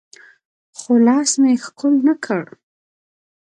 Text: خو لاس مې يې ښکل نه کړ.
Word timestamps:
خو 0.77 0.91
لاس 1.07 1.31
مې 1.41 1.51
يې 1.55 1.61
ښکل 1.63 1.93
نه 2.07 2.13
کړ. 2.25 2.43